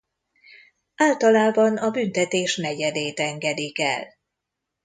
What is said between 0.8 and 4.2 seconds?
Általában a büntetés negyedét engedik el.